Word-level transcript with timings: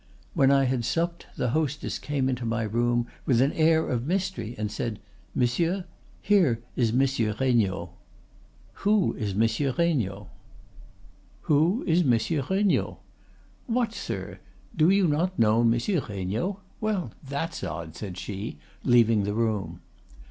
When 0.33 0.49
I 0.49 0.63
had 0.63 0.83
supped, 0.83 1.27
the 1.35 1.51
hostess 1.51 1.99
came 1.99 2.27
into 2.27 2.43
my 2.43 2.63
room 2.63 3.05
with 3.27 3.39
an 3.39 3.51
air 3.53 3.87
of 3.87 4.07
mystery, 4.07 4.55
and 4.57 4.71
said, 4.71 4.97
'Monsieur, 5.35 5.85
here 6.23 6.59
is 6.75 6.91
Monsieur 6.91 7.35
Regnault.' 7.39 7.91
"'Who 8.81 9.13
is 9.13 9.35
Monsieur 9.35 9.75
Regnault?' 9.77 10.25
"'What, 13.67 13.93
sir, 13.93 14.39
do 14.75 14.89
you 14.89 15.07
not 15.07 15.37
know 15.37 15.63
Monsieur 15.63 16.01
Regnault?—Well, 16.09 17.11
that's 17.23 17.63
odd,' 17.63 17.95
said 17.95 18.17
she, 18.17 18.57
leaving 18.83 19.21
the 19.21 19.35
room. 19.35 19.81